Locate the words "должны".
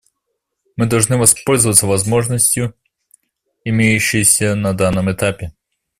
0.87-1.15